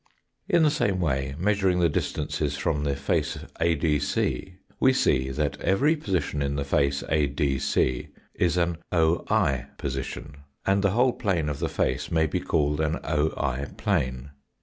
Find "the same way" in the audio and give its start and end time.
0.63-1.35